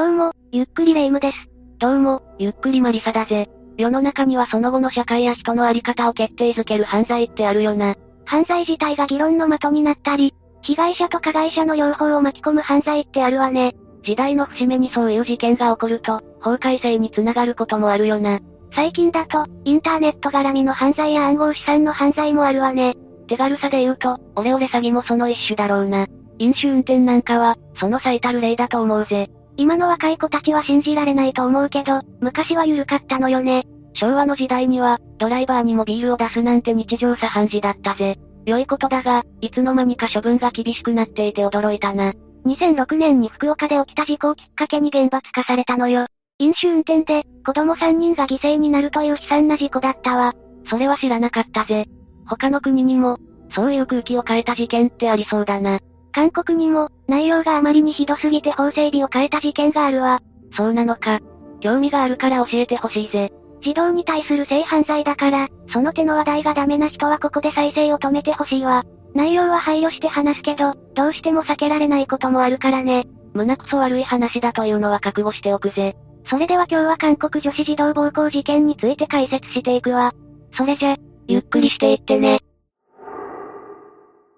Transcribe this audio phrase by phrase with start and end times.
[0.00, 1.36] どうも、ゆっくりレ夢ムです。
[1.78, 3.50] どうも、ゆっくりマリサだぜ。
[3.76, 7.96] 世の中にはその後の社会や人のあり方を決定づける犯罪ってあるよな。
[8.24, 13.74] 犯罪自体が議論の的になったり、被害者と加害者の両方を巻き込む犯罪ってあるわね。
[14.02, 18.40] 時代の節目にそういう事件が起こると、法改正につながることもあるよな。
[18.74, 22.94] 最近だと、インターネット絡みの犯罪や暗号資産の犯罪もあるわね。
[23.28, 26.06] 手軽さで言うと、オレオレ詐欺もその一種だろうな。
[26.38, 29.28] 飲酒運転なんかは、その最たる例だと思うぜ。
[29.60, 33.66] 今の若い子たちは信じられないと思うけど、昔は緩かったのよね。
[33.92, 38.16] 昭和の時代には、ドライバーにもビールを出すなんて日常茶飯事だったぜ。
[38.46, 42.14] 良いことだが、いつの間にか処分が厳しくなっていて驚いたな。
[42.46, 46.06] 2006年に福岡で起きた事故をきっかけに厳罰化されたのよ。
[46.38, 50.32] 飲酒運転で、子供3人が犠牲になるという悲惨な事故だったわ。
[50.70, 51.84] それは知らなかったぜ。
[52.26, 53.18] 他の国にも、
[53.54, 55.80] そういう空気を変えた事件ってありそうだな。
[56.12, 60.20] 韓国にも、内容があまりにひどすぎて法整備を変えた事件があるわ。
[60.56, 61.20] そうなのか。
[61.60, 63.32] 興味があるから教えてほしいぜ。
[63.62, 68.84] 児童に対する性犯罪だから、その手の話題がダメな人はここで再生を止めてほしいわ。
[69.14, 73.06] 内容は配慮して話すけど、どうしても避けられないこともあるからね。
[73.34, 75.96] 胸くそ悪い話だというのは覚悟しておくぜ。
[76.28, 80.12] それでは今日は韓国女子児童暴行事件について解説していくわ。
[80.56, 80.96] それじゃ、
[81.28, 82.40] ゆっくりしていってね。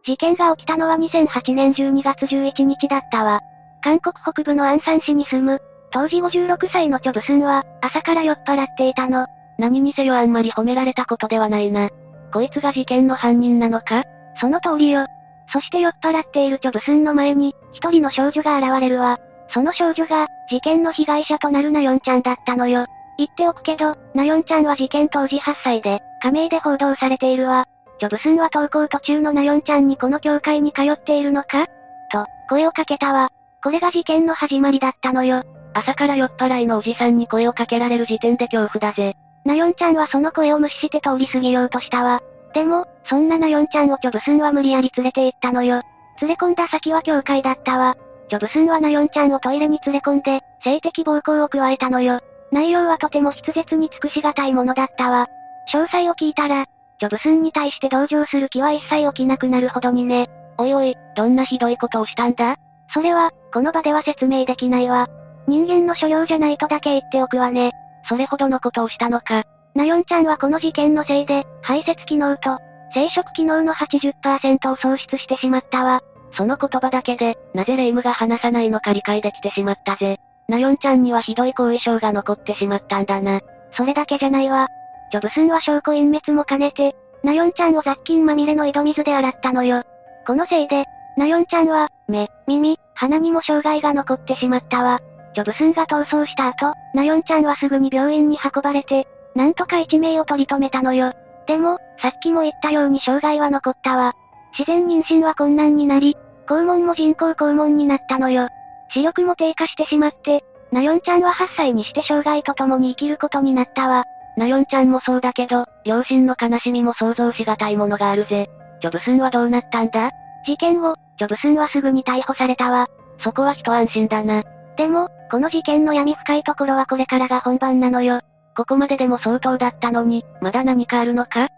[0.04, 3.40] 事件が起きたのは2008年12月11日だったわ。
[3.82, 9.26] 韓国北部のアンサン市に住む、当時56歳のチョブスンは、朝から酔っ払っていたの。
[9.58, 11.90] 何にせよあんまり褒められたことではないな。
[12.32, 14.02] こいつが事件の犯人なのか？
[14.40, 15.06] その通りよ。
[15.52, 19.18] そして酔っ払っているチョブスンの前に、一人の少女が現れるわ。
[19.50, 22.86] その少女が、事件の被害者となるナヨンちゃんだったのよ。
[23.18, 27.66] 言っておくけど、ナヨンちゃんは事件当時8歳で、仮名で報道されているわ。
[28.02, 31.66] ジョブスンは登校途中のナヨンちゃんにこの教会に通っているのか？
[32.10, 33.30] と、声をかけたわ。
[33.62, 35.44] これが事件の始まりだったのよ。
[35.72, 39.14] 朝から酔っ払いのおじさんに声をかけられる時点で恐怖だぜ。
[39.44, 42.20] ナヨンちゃんはその声を無視して通り過ぎようとしたわ。
[42.54, 45.82] でも、そんなナヨンちゃんをチョブスンは無理やり連れて行ったのよ。
[46.20, 47.96] 連れ込んだ先は教会だったわ。
[48.28, 52.18] チョブスンはナヨンちゃんをトイレに連れ込んで、性的暴行を加えたのよ。
[52.50, 55.28] 内容はとても筆舌に尽くしがたいものだったわ。
[55.72, 56.66] 詳細を聞いたら、
[57.02, 60.30] ジョブスンに対して同情する気は一切起きなくなるほどにね。
[60.56, 62.54] おいおい、どんなひどいことをしたんだ？
[62.94, 65.08] それは、この場では説明できないわ。
[65.48, 67.72] 人間の所領じゃないとだけ言っておくわね。
[68.08, 69.42] それほどのことをしたのか。
[69.74, 72.58] ナヨンちゃんはこの事件のせいで、排泄機能と、
[72.94, 76.02] 生殖機能の80%を喪失してしまったわ。
[76.36, 80.20] その言葉だけで、なぜレイムが話さないのか理解できてしまったぜ。
[80.46, 83.40] ナヨンちゃんにはひどい後遺症が残ってしまったんだな。
[83.76, 84.68] それだけじゃないわ。
[85.12, 89.82] ジョブスンは証拠隠滅も兼ねて、ナヨンちゃんを雑菌まみれの井戸水で洗ったのよ。
[90.26, 90.86] このせいで、
[91.18, 95.00] ナヨンちゃんは、目、耳、鼻にも障害が残ってしまったわ。
[95.34, 101.12] ジョブスンが逃走した後、ナヨンちゃんはすぐに病院に運ばれて、なんとか一命を取り留めたのよ。
[101.46, 104.14] でも、さっきも言ったように障害は残ったわ。
[104.58, 108.48] 自然妊娠は困難になり、肛門も人工肛門になったのよ。
[108.94, 114.04] 視力も低下してしまって、ナヨンちゃんは8歳にして障害と共に生きることになったわ。
[114.36, 118.48] ナヨンちゃんもそうだけど、両親の悲しみも想像しがたいものがあるぜ。
[118.80, 120.10] ジョブスンはどうなったんだ？
[120.46, 122.88] 事件後、ジョブスンはすぐに逮捕されたわ。
[123.20, 124.42] そこは一安心だな。
[124.76, 128.20] でも、この事件の闇深いところはこれからが本番なのよ。
[128.56, 131.48] ここまででも相当だったのに、まだ何かあるのか？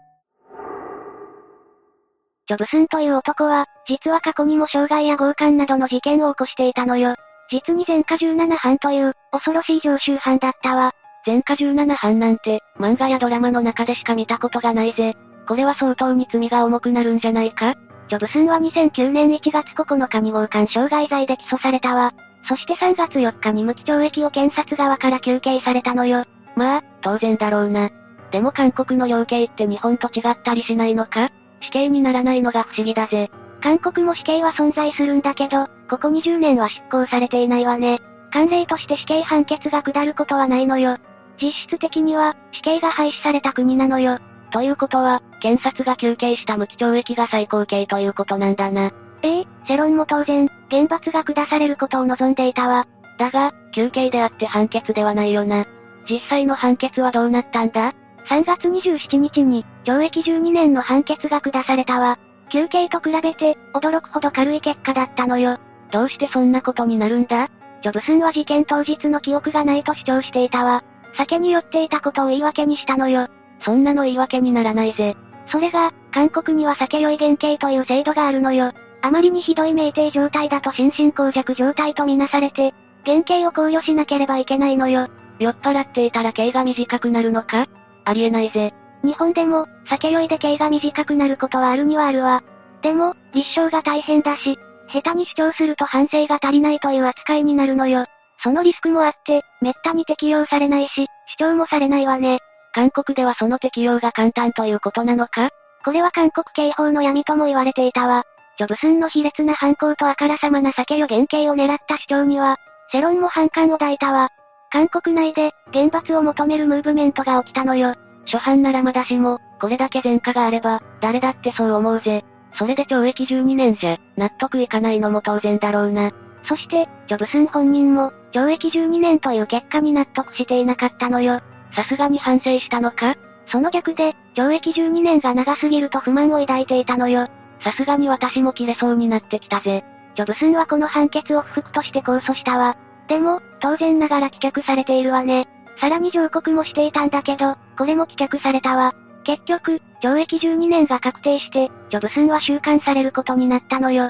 [2.47, 7.15] ジョブスンという男は、実は過去にも傷害や強姦などの事件を起こしていたのよ。
[7.49, 10.91] 実に前科17犯という、恐ろしい常習犯だったわ。
[11.25, 15.15] 前科17犯なんて、漫画やドラマの中でしか見たことがないぜ。
[15.47, 17.75] これは相当に罪が重くなるんじゃないか？
[18.09, 22.13] ジョブスンは2009年1月9日に強姦傷害罪で起訴されたわ。
[22.47, 26.25] そして3月4日に無期懲役を検察側から求刑されたのよ。
[26.55, 27.89] まあ、当然だろうな。
[28.31, 31.31] でも韓国の量刑って日本と違ったりしないのか？
[31.61, 33.31] 死刑にならないのが不思議だぜ。
[33.61, 37.99] 韓国も死刑は存在するんだけど、ここ20年は執行されていないわね。
[38.31, 40.97] 慣例として死刑判決が下ることはないのよ。
[41.41, 44.19] 実質的には、死刑が廃止された国なのよ。
[44.51, 48.91] ということは、検察が求刑した無期懲役が最高刑ということなんだな。
[49.21, 52.87] ええ世論も当然、厳罰が下されることを望んでいたわ。
[53.17, 55.65] だが、求刑であって判決ではないよな。
[56.09, 57.93] 実際の判決はどうなったんだ
[58.27, 62.19] ?3 月27日に、懲役12年の判決が下されたわ。
[62.49, 65.57] 求刑と比べて、驚くほど軽い結果だったのよ。
[65.91, 67.49] どうしてそんなことになるんだ？
[67.81, 70.83] ジョブスンは事件当日の記憶がないと主張していたわ。
[71.17, 73.27] 酒に酔っていたことを言い訳にしたのよ。
[73.61, 75.15] そんなの言い訳にならないぜ。
[75.47, 78.71] それが、韓国には酒酔い減刑という制度があるのよ。
[79.01, 82.73] あまりにひどい酩酊状態だと心神耗弱状態とみなされて、
[83.05, 85.07] 原型を考慮しなければいけないのよ。
[85.39, 87.67] 酔っ払っていたら刑が短くなるのか？
[88.05, 88.73] ありえないぜ。
[89.03, 92.43] 日本でも、酒酔いで刑が短くなることはあるにはあるわ。
[92.81, 94.57] でも、立証が大変だし、
[94.91, 98.05] 下手に主張すると反省が足りないという扱いになるのよ。
[98.43, 102.39] そのリスクもあって、めったに適用されないし、主張もされないわね。
[102.73, 105.49] 韓国ではその適用が簡単ということなのか？
[105.83, 108.23] これは韓国刑法の闇とも言われていたわ。
[108.57, 112.57] ジョブスンの卑劣な犯行とあからさまな酒よ原型を狙った主張には、
[112.93, 114.29] 世論も反感を抱いたわ。
[114.71, 117.95] 韓国内で、厳罰を求めるムーブメントが起きたのよ。
[118.25, 122.23] 初犯ならまだしも、これだけ前科があれば、誰だってそう思うぜ。
[122.57, 126.11] それで懲役12年じゃ、納得いかないのも当然だろうな。
[126.47, 131.41] そして、ジョブスン本人も、懲役12年という結果に納得していなかったのよ。
[131.75, 133.15] さすがに反省したのか？
[133.47, 137.27] その逆で、懲役12年が長すぎると不満を抱いていたのよ。
[137.61, 139.83] さすがに私も切れそうになってきたぜ。
[140.15, 142.77] ジョブスンはこの判決を不服として控訴したわ。
[143.07, 145.47] でも、当然ながら棄却されているわね。
[145.79, 148.93] さらに上告もしていたんだけど、これも棄却されたわ。
[149.23, 154.09] 結局、懲役12年が確定して、ジョブスンは収監されることになったのよ。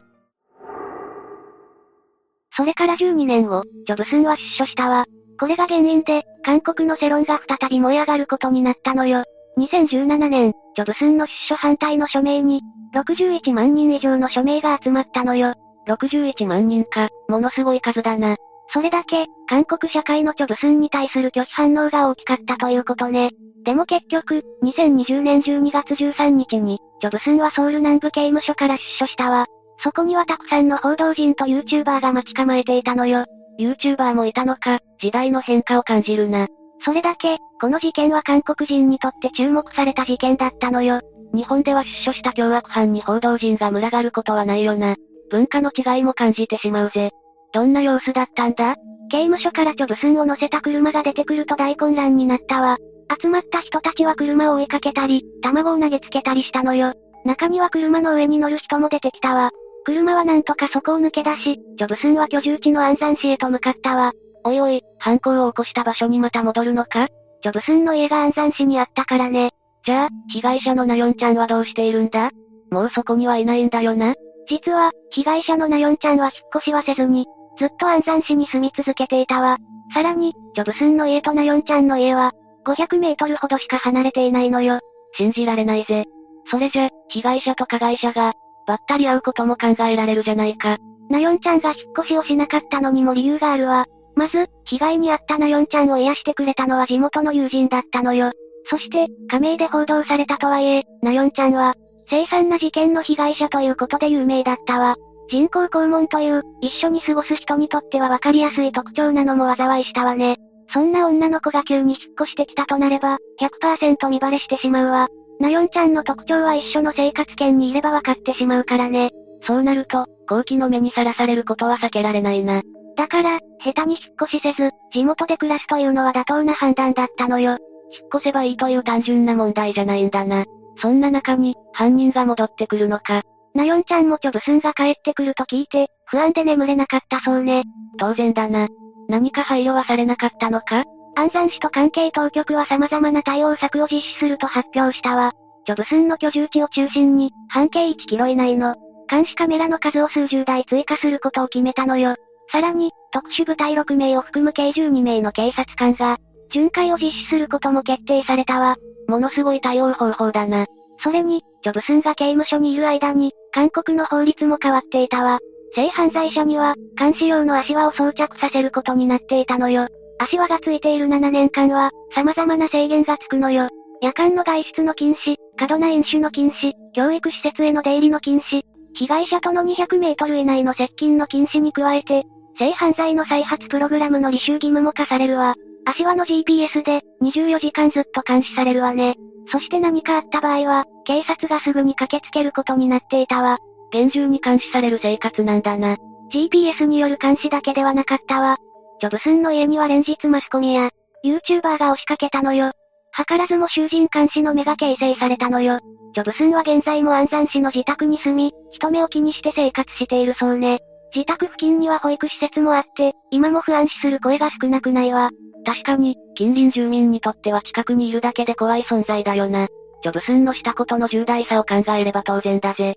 [2.56, 5.06] それから12年後、ジョブスンは出所したわ。
[5.40, 9.24] これが原因で、韓国の世論が再び燃え上がることになったのよ。
[9.58, 12.62] 2017年、ジョブスンの出所反対の署名に、
[12.94, 15.54] 61万人以上の署名が集まったのよ。
[15.88, 18.38] 61万人か、ものすごい数だな。
[18.70, 23.32] それだけ、韓国社会のジョブスンに対する拒否反応が大きかったということね。
[23.64, 29.46] でも結局、2020年12月13日に、ジョブスンはソウル南部刑務所から出所したわ。
[29.80, 33.26] そこにはたくさんの報道陣と YouTuber が待ち構えていたのよ。
[33.60, 36.48] YouTuber もいたのか、時代の変化を感じるな。
[36.84, 41.02] それだけ、この事件は韓国人にとって注目された事件だったのよ。
[41.34, 44.96] 日本では出所した凶悪犯に報道陣が群がることはないよな。
[45.30, 47.12] 文化の違いも感じてしまうぜ。
[47.54, 48.76] どんな様子だったんだ？
[49.10, 52.78] 刑務所からチョブスンを乗せた車が出てくると大混乱になったわ。
[53.22, 56.94] 集まった人たちは車を追いかけたり、卵を投げつけたりしたのよ。
[57.24, 59.52] 中には車の上に乗る人も出てきたわ。
[59.86, 64.12] 車はなんとかそこを抜け出し、ジョブスンは居住地の安山市へと向かったわ。
[64.44, 67.08] おいおい、犯行を起こした場所にまた戻るのか？
[67.44, 69.52] ジョブスンの家が安山市にあったからね。
[69.86, 72.32] じゃあ、被害者のナヨンちゃんはどうしているんだ？
[72.72, 74.16] もうそこにはいないんだよな
[74.50, 77.26] 実は、被害者のナヨンちゃんは引っ越しはせずに、
[77.60, 79.58] ずっと安山市に住み続けていたわ。
[79.94, 82.34] さらに、ジョブスンの家とナヨンちゃんの家は、
[82.66, 84.80] 500メートルほどしか離れていないのよ。
[85.14, 86.06] 信じられないぜ。
[86.50, 88.34] それじゃ、被害者と加害者が、
[88.66, 90.78] ばったり会うことも考えられるじゃないか。
[91.10, 93.86] ナヨンちゃんが引っ越しをしなかったのにも理由があるわ。
[94.16, 98.32] まず、被害に遭ったナヨンちゃんを癒してくれたのは地元の友人だったのよ。
[98.70, 101.76] そして、加盟で報道されたとはいえ、ナヨンちゃんは、
[102.10, 104.96] 凄惨な事件の被害者ということで有名だったわ。
[105.30, 110.38] 人工肛門という、一緒に過ごす人にとってはわかりやすい特徴なのも災いしたわね。
[110.72, 115.08] そんな女の子が急に引っ越してきたとなれば、100%見バレしてしまうわ。
[115.40, 119.12] ナヨンちゃんの特徴は一緒の生活圏にいればわかってしまうからね。
[119.44, 122.62] そうなると、後期の目にさらされることは避けられないな。
[122.96, 127.58] だから、下手に引っ越しせず、地元で暮らすというのは妥当な判断だったのよ。
[127.92, 130.46] 引っ越せばいいという単純な問題じゃないんだな。
[130.82, 133.22] そんな中に、犯人が戻ってくるのか。
[133.54, 137.64] ナヨンちゃんもチョブスンが帰ってくると聞いて、不安で眠れなかったそうね。
[137.98, 138.68] 当然だな。
[139.08, 140.84] 何か配慮はされなかったのか？
[141.16, 145.34] 安山市と関係当局は様々な対応策を実施すると発表したわ。
[145.66, 148.76] ジョブスンの居住地を中心に、半径1キロ以内の、
[149.10, 152.16] 監視カメラの数を数十台追加することを決めたのよ。
[152.52, 156.18] さらに、特殊部隊6名を含む計12名の警察官が、
[156.52, 158.76] 巡回を実施することも決定されたわ。
[159.08, 160.66] ものすごい対応方法だな。
[161.00, 165.40] それに、ジョブスンが刑務所にいる間に、韓国の法律も変わっていたわ。
[165.76, 169.88] 性犯罪者には、監視用の足輪を装着させることになっていたのよ。
[170.20, 173.70] 足輪がついている7年間は、様々な制限がつくのよ。
[174.02, 182.26] 夜間の外出の禁止、過度な飲酒の禁止、教育施設への出入りの禁止、被害者との200メートル以内の接近の禁止に加えて、
[182.58, 185.56] 性犯罪の再発プログラムの履修義務も課されるわ。
[185.86, 189.16] 足輪の GPS で、24時間ずっと監視されるわね。
[189.52, 193.60] そして何かあった場合は、警察がすぐに駆けつけることになっていたわ。
[193.92, 195.98] 厳重に監視される生活なんだな。
[196.34, 198.58] GPS による監視だけではなかったわ。
[199.02, 200.90] ジョブスンの家には連日マスコミや、
[201.24, 202.72] YouTuber が押しかけたのよ。
[203.16, 205.80] 図らずも囚人監視の目が形成されたのよ。
[206.14, 210.80] ジョブスンは現在も安山市の自宅に住み、人目を気にして生活しているそうね。
[211.14, 215.32] 自宅付近には保育施設もあって、今も不安視する声が少なくないわ。
[215.66, 219.68] 確かに、近隣住民にとっては近くにいるだけで怖い存在だよな。
[220.04, 222.96] ジョブスンのしたことの重大さを考えれば当然だぜ。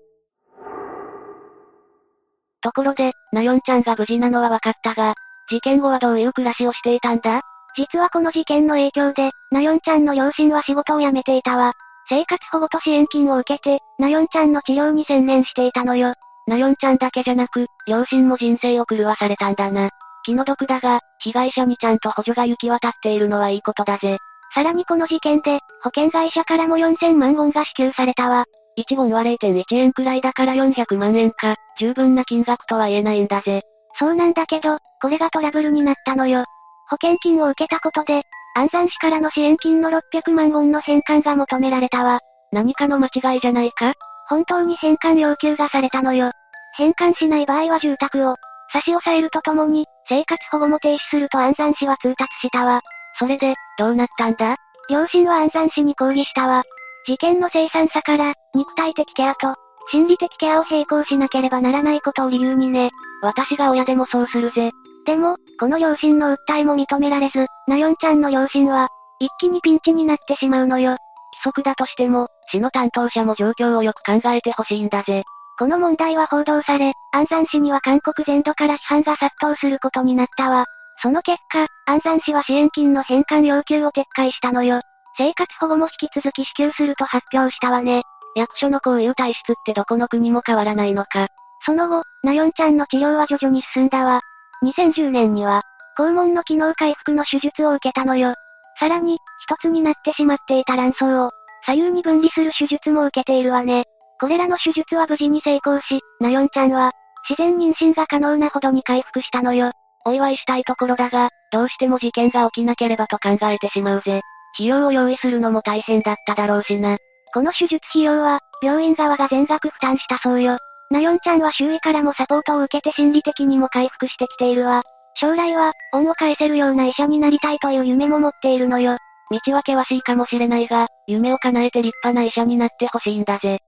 [2.61, 5.15] ところで、ナヨンちゃんが無事なのは分かったが、
[5.49, 7.41] 事件後はどういう暮らしをしていたんだ？
[7.75, 11.73] 実はこの事件の影響で、なよんちゃんの両親は仕事を辞めていたわ。
[12.09, 16.13] 生活保護と支援金を受けて、なよんちゃんの治療に専念していたのよ。
[16.47, 19.91] なよんちゃんだけじゃなく、両親も人生を狂わされたんだな。
[20.25, 24.17] 気の毒だが、被害者にちゃんと補助が行き渡っているのはいいことだぜ。
[24.53, 28.45] さらにこの事件で、保険会社からも4000万ウォンが支給されたわ。
[28.77, 33.61] 1ウォンは0.1円くらいだから400万円か、十分な金額とは言えないんだぜ。
[33.99, 36.45] そうなんだけど、これがトラブルになったのよ。
[36.89, 38.23] 保険金を受けたことで、
[38.55, 42.19] 安山市からの支援金の600万ウォンの返還が求められたわ。
[42.51, 43.93] 何かの間違いじゃないか？
[44.29, 46.31] 本当に返還要求がされたのよ。
[46.77, 48.35] 返還しない場合は住宅を
[48.71, 52.81] 差し押さえるとともに、生活保護も停止すると安山市は通達したわ。
[53.19, 54.55] それで、どうなったんだ？
[54.89, 56.63] 両親は安山市に抗議したわ。
[57.05, 59.55] 事件の凄惨さから、肉体的ケアと、
[59.91, 62.91] 心理的ケアを並行しなければならないことを理由にね。
[63.21, 64.71] 私が親でもそうするぜ。
[65.05, 68.87] でも、この両親の訴えも認められず、なよんちゃんの両親は、
[69.19, 70.91] 一気にピンチになってしまうのよ。
[70.91, 70.99] 規
[71.43, 75.23] 則だとしても、市の担当者も状況をよく考えてほしいんだぜ。
[75.57, 80.65] この問題は報道され、安山市には韓国全土から批判が殺到することになったわ。
[81.01, 84.81] その結果、安山市は支援金の返還要求を撤回したのよ。
[85.17, 88.03] 生活保護も引き続き支給すると発表したわね。
[88.35, 91.27] 役所のこういう体質ってどこの国も変わらないのか。
[91.65, 94.21] その後、なよんちゃんの治療は徐々に進んだわ。
[94.63, 95.63] 2010年には、
[95.97, 98.33] 肛門の機能回復の手術を受けたのよ。
[98.79, 101.31] さらに、一つになってしまっていた卵巣を、
[101.65, 103.85] 左右に分離する手術も受けているわね。
[104.19, 106.91] これらの手術は無事に成功し、なよんちゃんは、
[107.29, 109.71] 自然妊娠が可能なほどに回復したのよ。
[110.05, 114.21] お祝いしたいところだが、どうしても事件が起きなければと考えてしまうぜ。
[114.55, 116.97] 費用を用意するのも大変だっただろうしな。
[117.33, 120.57] この手術費用は、病院側が全額負担したそうよ。
[120.91, 124.83] なよんちゃんは周囲からもサポートを受けて心理的にも回復してきているわ。
[125.15, 128.97] 将来は、恩を返せるような医者になりたいという夢も持っているのよ。
[129.29, 133.59] 道は険しいかもしれないが、夢を叶えて立派な医者になってほしいんだぜ。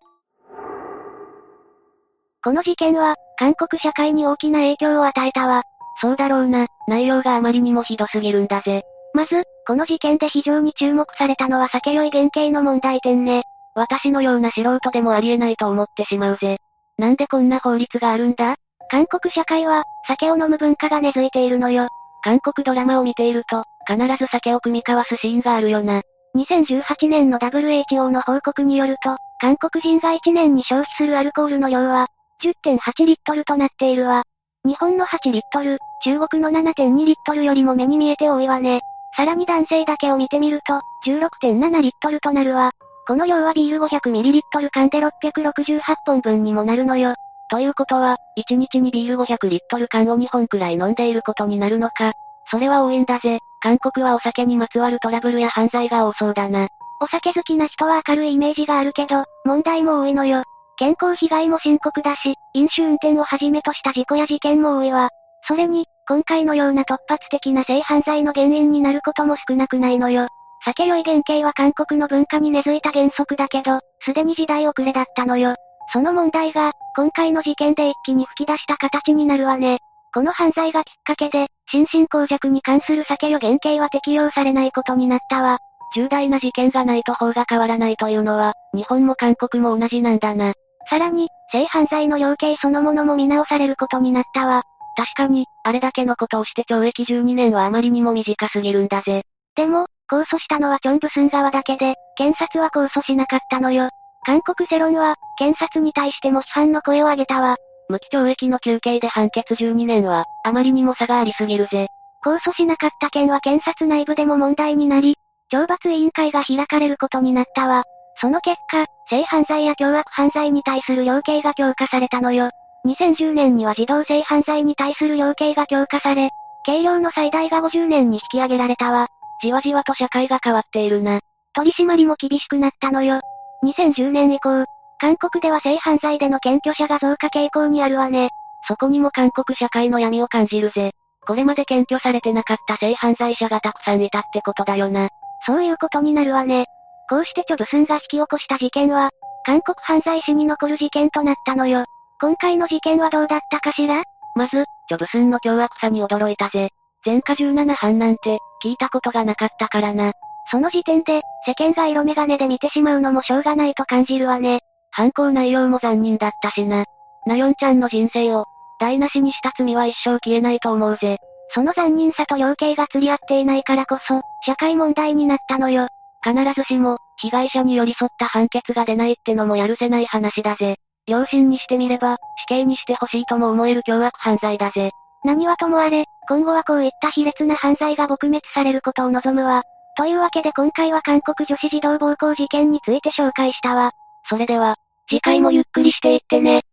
[2.44, 5.62] この事件は、韓国社会に大きな影響を与えたわ。
[6.02, 8.82] そうだろうな、内容があまりにもひどすぎるんだぜ。
[9.14, 13.44] まず、この事件で非常に注目されたのは酒酔い原型の問題点ね。
[13.76, 16.58] 私のような素人でもありえないと思ってしまうぜ。
[16.98, 18.56] なんでこんな法律があるんだ？
[18.90, 21.88] 韓国社会は、酒を飲む文化が根付いているのよ。
[22.24, 26.02] 韓国ドラマを見ていると、必ず酒を組み交わすシーンがあるよな。
[26.36, 32.08] 2018年の WHO の報告によると、韓国人が1年に消費するアルコールの量は、
[32.44, 34.24] 10.8リットルとなっているわ。
[34.64, 38.82] 日本の8リットル、中国の7.2リットルよりも目に見えて多いわね。
[39.16, 42.72] さらに男性だけを見てみると、16.7リットルとなるわ。
[43.12, 47.16] この量はビール 500ml 缶で668本分にもなるのよ。
[47.50, 52.14] ということは、1日にビール500リットル缶を2本くらい飲んでいることになるのか。
[52.50, 53.40] それは多いんだぜ。
[53.60, 56.70] 韓国はお酒にまつわるトラブルや犯罪が多そうだな。
[57.02, 60.44] お酒好きな人は明るいイメージがあるけど、問題も多いのよ。
[60.78, 65.10] 健康被害も深刻だし、飲酒運転をはじめとした事故や事件も多いわ。
[65.50, 70.30] それに、今回のような突発的な性犯罪の原因になることも少なくないのよ。
[70.64, 75.56] 酒酔い原型は韓国の文化に根付いた原則だけど、すでに時代遅れだったのよ。
[75.92, 79.80] その問題が、今回の事件で一気に吹き出した形になるわね。
[80.14, 85.58] この犯罪がきっかけで、心神耗弱に関する酒酔原型は適用されないことになったわ。
[85.96, 90.54] 重大な事件がないと法が変わらないというのは、日本も韓国も同じなんだな。
[90.90, 94.64] さらに、性犯罪の量刑そのものも見直されることになったわ。
[94.96, 99.24] 確かに、あれだけのことをして懲役12年はあまりにも短すぎるんだぜ。
[99.56, 103.90] でも、控訴したのはチョンブスン側だけで、検察は控訴しなかったのよ。
[104.26, 107.56] 韓国世論は、検察に対しても批判の声を上げたわ。
[107.88, 111.88] 無期懲役の休刑で判決12年は、あまりにも差がありすぎるぜ。
[112.24, 115.16] 控訴しなかった件は検察内部でも問題になり、
[115.52, 117.84] 懲罰委員会が開かれることになったわ。
[118.20, 122.52] その結果、性犯罪や凶悪犯罪に対する量刑が強化されたのよ。
[122.86, 126.32] 2010年には児童性犯罪に対する量刑が強化され、
[126.64, 129.08] 刑量の最大が50年に引き上げられたわ。
[129.42, 131.20] じわじわと社会が変わっているな。
[131.54, 133.20] 取り締まりも厳しくなったのよ。
[133.64, 134.66] 2010年以降、
[135.00, 138.30] 韓国では性犯罪での検挙者が増加傾向にあるわね。
[138.68, 140.92] そこにも韓国社会の闇を感じるぜ。
[141.26, 145.10] これまで検挙されてなかった性犯罪者がたくさんいたってことだよな。
[145.46, 146.66] そういうことになるわね。
[147.10, 149.10] こうしてチョブスンが引き起こした事件は、
[149.44, 151.86] 韓国犯罪史に残る事件となったのよ。
[152.20, 154.04] 今回の事件はどうだったかしら？
[154.36, 156.70] まず、チョブスンの凶悪さに驚いたぜ。
[157.06, 160.14] 前科17犯なんて、聞いたことがなかったからな。
[160.52, 164.60] その時点で、世間が色眼鏡で見てしまうのもしょうがないと感じるわね。
[164.92, 166.86] 犯行内容も残忍だったしな。
[167.26, 168.46] なよんちゃんの人生を、
[168.80, 171.18] 台無しにした罪は一生消えないと思うぜ。
[171.54, 175.88] その残忍さと量刑が釣り合っていないからこそ、社会問題になったのよ。
[176.24, 180.78] 必ずしも、被害者に寄り添った判決が出ないってのもやるせない話だぜ。
[181.08, 184.92] 両親にしてみれば、死刑にしてほしいとも思える凶悪犯罪だぜ。
[185.24, 189.64] 何はともあれ、今後はこういった卑劣な犯罪が撲滅されることを望むわ。
[189.98, 193.92] というわけで今回は韓国女子児童暴行事件について紹介したわ。
[194.30, 194.78] それでは、
[195.10, 196.64] 次回もゆっくりしていってね。